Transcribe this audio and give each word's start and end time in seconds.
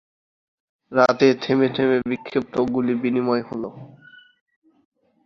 রাতে 0.91 1.27
থেমে 1.41 1.67
থেমে 1.75 1.97
বিক্ষিপ্ত 2.09 2.55
গুলিবিনিময় 2.73 3.43
হলো। 3.49 3.69